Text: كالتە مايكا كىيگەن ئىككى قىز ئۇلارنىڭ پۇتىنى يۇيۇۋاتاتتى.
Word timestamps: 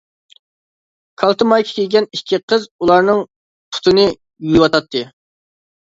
كالتە 1.23 1.47
مايكا 1.51 1.75
كىيگەن 1.81 2.09
ئىككى 2.19 2.41
قىز 2.55 2.67
ئۇلارنىڭ 2.81 3.25
پۇتىنى 3.31 4.11
يۇيۇۋاتاتتى. 4.13 5.11